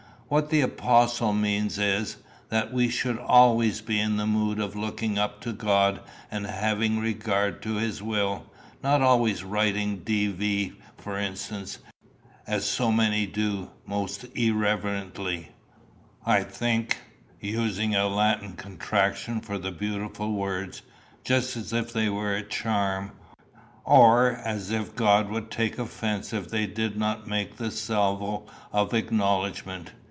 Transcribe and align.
What 0.33 0.49
the 0.49 0.61
Apostle 0.61 1.33
means 1.33 1.77
is, 1.77 2.15
that 2.47 2.71
we 2.71 2.87
should 2.87 3.17
always 3.19 3.81
be 3.81 3.99
in 3.99 4.15
the 4.15 4.25
mood 4.25 4.59
of 4.61 4.77
looking 4.77 5.17
up 5.19 5.41
to 5.41 5.51
God 5.51 5.99
and 6.31 6.47
having 6.47 6.99
regard 7.01 7.61
to 7.63 7.73
his 7.75 8.01
will, 8.01 8.45
not 8.81 9.01
always 9.01 9.43
writing 9.43 9.97
D.V. 10.05 10.71
for 10.97 11.17
instance, 11.19 11.79
as 12.47 12.63
so 12.63 12.93
many 12.93 13.25
do 13.25 13.71
most 13.85 14.23
irreverently, 14.33 15.49
I 16.25 16.43
think 16.43 16.95
using 17.41 17.93
a 17.93 18.07
Latin 18.07 18.53
contraction 18.53 19.41
for 19.41 19.57
the 19.57 19.73
beautiful 19.73 20.31
words, 20.31 20.81
just 21.25 21.57
as 21.57 21.73
if 21.73 21.91
they 21.91 22.07
were 22.07 22.33
a 22.35 22.41
charm, 22.41 23.11
or 23.83 24.31
as 24.31 24.71
if 24.71 24.95
God 24.95 25.29
would 25.29 25.51
take 25.51 25.77
offence 25.77 26.31
if 26.31 26.47
they 26.49 26.67
did 26.67 26.95
not 26.95 27.27
make 27.27 27.57
the 27.57 27.69
salvo 27.69 28.45
of 28.71 28.93
acknowledgment. 28.93 29.91